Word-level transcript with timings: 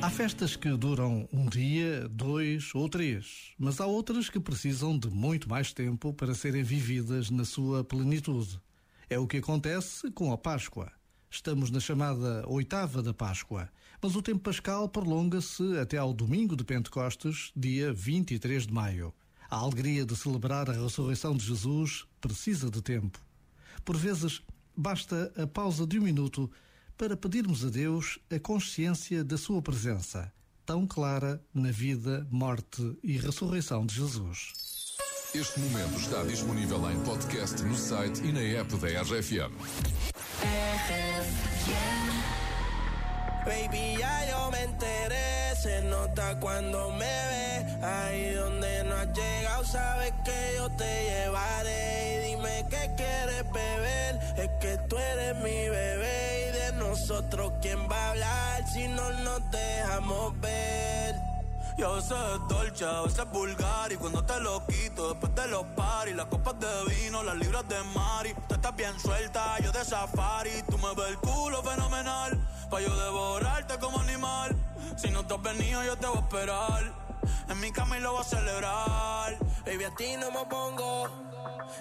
Há 0.00 0.08
festas 0.08 0.54
que 0.54 0.70
duram 0.76 1.28
um 1.32 1.46
dia, 1.46 2.08
dois 2.08 2.72
ou 2.72 2.88
três, 2.88 3.52
mas 3.58 3.80
há 3.80 3.86
outras 3.86 4.30
que 4.30 4.38
precisam 4.38 4.96
de 4.96 5.10
muito 5.10 5.48
mais 5.48 5.72
tempo 5.72 6.14
para 6.14 6.36
serem 6.36 6.62
vividas 6.62 7.30
na 7.30 7.44
sua 7.44 7.82
plenitude. 7.82 8.60
É 9.10 9.18
o 9.18 9.26
que 9.26 9.38
acontece 9.38 10.08
com 10.12 10.32
a 10.32 10.38
Páscoa. 10.38 10.92
Estamos 11.28 11.72
na 11.72 11.80
chamada 11.80 12.44
oitava 12.46 13.02
da 13.02 13.12
Páscoa, 13.12 13.68
mas 14.00 14.14
o 14.14 14.22
tempo 14.22 14.38
pascal 14.38 14.88
prolonga-se 14.88 15.76
até 15.78 15.96
ao 15.98 16.12
domingo 16.12 16.54
de 16.54 16.62
Pentecostes, 16.62 17.50
dia 17.56 17.92
23 17.92 18.68
de 18.68 18.72
maio. 18.72 19.12
A 19.50 19.56
alegria 19.56 20.06
de 20.06 20.14
celebrar 20.14 20.70
a 20.70 20.74
ressurreição 20.74 21.36
de 21.36 21.44
Jesus 21.44 22.06
precisa 22.20 22.70
de 22.70 22.80
tempo. 22.80 23.18
Por 23.84 23.96
vezes, 23.96 24.42
basta 24.76 25.32
a 25.36 25.46
pausa 25.46 25.84
de 25.84 25.98
um 25.98 26.02
minuto 26.02 26.48
para 26.98 27.16
pedirmos 27.16 27.64
a 27.64 27.70
Deus 27.70 28.18
a 28.28 28.40
consciência 28.40 29.22
da 29.22 29.38
Sua 29.38 29.62
presença, 29.62 30.32
tão 30.66 30.84
clara 30.84 31.40
na 31.54 31.70
vida, 31.70 32.26
morte 32.28 32.98
e 33.04 33.16
ressurreição 33.16 33.86
de 33.86 33.94
Jesus. 33.94 34.96
Este 35.32 35.60
momento 35.60 35.96
está 36.00 36.24
disponível 36.24 36.90
em 36.90 36.98
podcast 37.04 37.62
no 37.62 37.76
site 37.76 38.20
e 38.24 38.32
na 38.32 38.40
app 38.40 38.76
da 38.78 38.88
RFM. 39.02 39.54
Baby, 43.44 44.00
ya 44.00 44.26
yo 44.26 44.50
me 44.50 44.64
enteré, 44.64 45.54
se 45.62 45.80
nota 45.82 46.34
cuando 46.40 46.90
me 46.92 47.06
ve. 47.06 47.86
Ahí 47.86 48.34
donde 48.34 48.84
no 48.84 48.94
has 48.96 49.16
llegado, 49.16 49.64
sabes 49.64 50.12
que 50.24 50.56
yo 50.56 50.68
te 50.76 51.04
llevaré. 51.04 52.26
Y 52.26 52.30
dime 52.30 52.66
qué 52.68 52.90
quieres 52.96 53.44
beber, 53.52 54.18
es 54.36 54.50
que 54.60 54.76
tú 54.88 54.98
eres 54.98 55.36
mi 55.36 55.68
bebé. 55.68 56.17
Nosotros, 57.08 57.54
¿quién 57.62 57.88
va 57.90 57.96
a 57.96 58.10
hablar 58.10 58.68
si 58.68 58.86
no 58.86 59.10
nos 59.24 59.50
dejamos 59.50 60.38
ver? 60.40 61.14
Y 61.78 61.82
a 61.82 61.88
veces 61.88 62.12
es 62.12 62.48
dolce, 62.50 62.84
a 62.84 63.00
veces 63.00 63.20
es 63.20 63.30
vulgar. 63.30 63.90
Y 63.90 63.96
cuando 63.96 64.22
te 64.26 64.38
lo 64.40 64.66
quito, 64.66 65.08
después 65.14 65.34
de 65.34 65.48
los 65.48 65.64
paris, 65.74 66.14
las 66.14 66.26
copas 66.26 66.60
de 66.60 66.94
vino, 66.94 67.22
las 67.22 67.34
libras 67.36 67.66
de 67.66 67.82
Mari. 67.82 68.34
Tú 68.46 68.56
estás 68.56 68.76
bien 68.76 69.00
suelta, 69.00 69.58
yo 69.60 69.72
de 69.72 69.86
safari. 69.86 70.50
Tú 70.68 70.76
me 70.76 70.94
ves 70.94 71.08
el 71.08 71.16
culo 71.16 71.62
fenomenal, 71.62 72.46
pa' 72.68 72.78
yo 72.82 72.94
devorarte 72.94 73.78
como 73.78 74.00
animal. 74.00 74.54
Si 74.98 75.08
no 75.10 75.26
te 75.26 75.32
has 75.32 75.40
venido, 75.40 75.82
yo 75.84 75.96
te 75.96 76.06
voy 76.08 76.18
a 76.18 76.20
esperar. 76.20 76.92
En 77.48 77.58
mi 77.58 77.72
cama 77.72 77.98
lo 78.00 78.12
voy 78.12 78.20
a 78.20 78.24
celebrar. 78.24 79.38
Baby, 79.64 79.84
a 79.84 79.94
ti 79.94 80.14
no 80.18 80.30
me 80.30 80.44
pongo, 80.44 81.08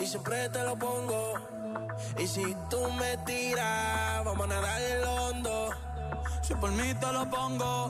y 0.00 0.06
siempre 0.06 0.48
te 0.48 0.64
lo 0.64 0.78
pongo. 0.78 1.59
Y 2.18 2.26
si 2.26 2.56
tú 2.68 2.80
me 2.92 3.16
tiras, 3.18 4.24
vamos 4.24 4.44
a 4.44 4.48
nadar 4.48 4.82
en 4.82 5.00
lo 5.02 5.14
hondo. 5.26 5.70
Si 6.42 6.54
por 6.54 6.70
mí 6.72 6.94
te 6.94 7.12
lo 7.12 7.28
pongo, 7.30 7.88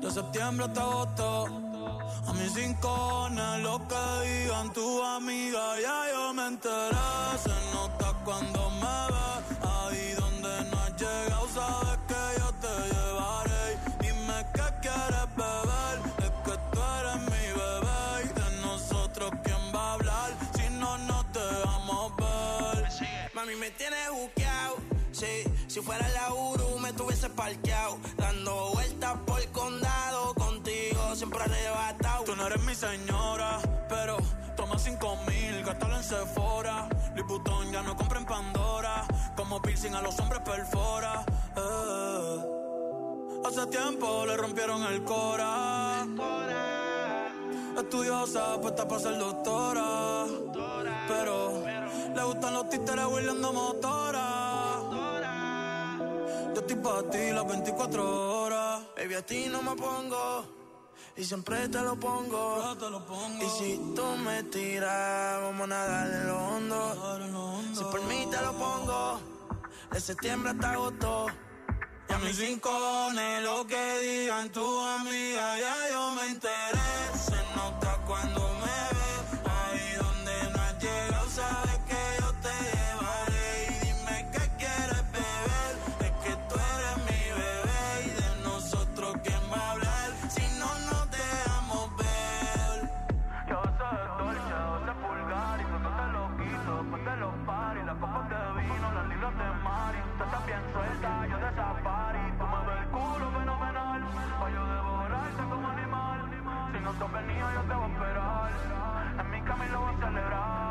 de 0.00 0.10
septiembre 0.10 0.66
hasta 0.66 0.80
agosto. 0.80 1.46
A 2.26 2.32
mis 2.34 2.54
rincones, 2.54 3.60
lo 3.62 3.78
que 3.88 4.28
digan 4.28 4.72
tu 4.72 5.02
amiga, 5.02 5.80
ya 5.80 6.12
yo 6.12 6.34
me 6.34 6.46
enteré. 6.46 6.98
Si 25.66 25.80
fuera 25.80 26.08
la 26.10 26.32
Uru 26.32 26.78
me 26.78 26.92
tuviese 26.92 27.28
parqueado. 27.30 27.98
Dando 28.16 28.70
vueltas 28.72 29.16
por 29.26 29.40
el 29.40 29.48
condado. 29.50 30.34
Contigo 30.34 31.16
siempre 31.16 31.42
arrebatado. 31.42 32.24
Tú 32.24 32.36
no 32.36 32.46
eres 32.46 32.62
mi 32.62 32.74
señora, 32.74 33.58
pero 33.88 34.16
toma 34.56 34.78
cinco 34.78 35.16
mil, 35.26 35.64
gástalo 35.64 35.96
en 35.96 36.04
Sephora. 36.04 36.88
Vuitton 37.26 37.72
ya 37.72 37.82
no 37.82 37.96
compra 37.96 38.20
en 38.20 38.26
Pandora. 38.26 39.06
Como 39.36 39.60
piercing 39.60 39.94
a 39.94 40.02
los 40.02 40.18
hombres 40.20 40.40
perfora. 40.42 41.24
eh. 41.56 42.38
Hace 43.44 43.66
tiempo 43.66 44.24
le 44.24 44.36
rompieron 44.36 44.82
el 44.84 45.02
cora. 45.04 46.06
Estudiosa, 47.76 48.60
puesta 48.60 48.86
para 48.86 49.00
ser 49.00 49.18
doctora. 49.18 50.26
Pero 51.08 51.64
le 52.14 52.22
gustan 52.24 52.54
los 52.54 52.70
títeres 52.70 53.04
huirleando 53.06 53.52
motora. 53.52 54.37
Estoy 56.68 56.82
para 56.82 57.10
ti 57.10 57.30
las 57.32 57.48
24 57.48 58.42
horas. 58.42 58.82
Baby, 58.94 59.14
a 59.14 59.22
ti 59.24 59.46
no 59.48 59.62
me 59.62 59.74
pongo. 59.74 60.44
Y 61.16 61.24
siempre 61.24 61.66
te 61.66 61.80
lo 61.80 61.98
pongo. 61.98 62.76
Te 62.78 62.90
lo 62.90 63.06
pongo. 63.06 63.42
Y 63.42 63.48
si 63.48 63.94
tú 63.96 64.04
me 64.22 64.42
tiras, 64.42 65.40
vamos 65.40 65.62
a 65.62 65.66
nadar 65.66 66.08
en 66.08 66.26
lo 66.28 66.36
hondo. 66.36 67.62
Si 67.72 67.82
por 67.84 68.02
mí 68.02 68.28
te 68.30 68.42
lo 68.42 68.52
pongo. 68.52 69.18
De 69.90 69.98
septiembre 69.98 70.50
hasta 70.50 70.72
agosto. 70.72 71.26
Y 72.06 72.12
a 72.12 72.18
mis 72.18 72.38
rincones, 72.38 73.42
lo 73.44 73.66
que 73.66 73.98
digan 74.00 74.52
tu 74.52 74.62
Has 107.00 107.12
venido, 107.12 107.52
yo 107.54 107.60
te 107.60 107.74
voy 107.74 107.84
a 107.84 107.88
esperar. 107.92 108.50
En 109.20 109.30
mi 109.30 109.40
cama 109.42 109.66
y 109.66 109.70
lo 109.70 109.80
voy 109.80 109.94
a 109.94 109.98
celebrar. 109.98 110.68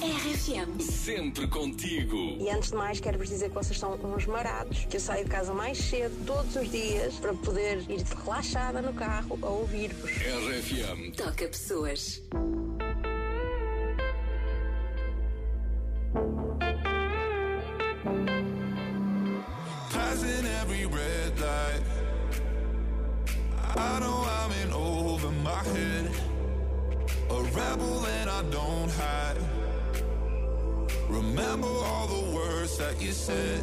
RFM. 0.00 0.80
Sempre 0.80 1.48
contigo. 1.48 2.16
E 2.40 2.48
antes 2.50 2.70
de 2.70 2.76
mais, 2.76 3.00
quero 3.00 3.18
vos 3.18 3.28
dizer 3.28 3.48
que 3.48 3.54
vocês 3.54 3.78
são 3.78 3.94
uns 3.94 4.26
marados, 4.26 4.86
que 4.86 4.96
eu 4.96 5.00
saio 5.00 5.24
de 5.24 5.30
casa 5.30 5.52
mais 5.52 5.78
cedo 5.78 6.14
todos 6.24 6.54
os 6.56 6.70
dias 6.70 7.14
para 7.16 7.34
poder 7.34 7.78
ir 7.90 8.02
relaxada 8.24 8.80
no 8.80 8.94
carro 8.94 9.38
a 9.42 9.46
ouvir-vos. 9.46 10.10
RFM. 10.10 11.12
Toca 11.16 11.48
pessoas. 11.48 12.22
Passing 18.02 18.39
I 23.80 23.98
know 24.00 24.26
I'm 24.38 24.52
in 24.62 24.72
over 24.72 25.30
my 25.30 25.62
head. 25.74 26.10
A 27.30 27.42
rebel 27.58 28.06
and 28.06 28.28
I 28.28 28.42
don't 28.50 28.90
hide. 28.90 29.38
Remember 31.08 31.68
all 31.68 32.06
the 32.06 32.36
words 32.36 32.76
that 32.78 33.00
you 33.00 33.12
said. 33.12 33.62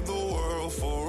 the 0.00 0.12
world 0.12 0.72
for 0.72 1.03